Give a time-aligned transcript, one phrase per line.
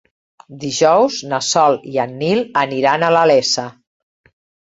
[0.61, 3.67] Dijous na Sol i en Nil aniran a la Iessa.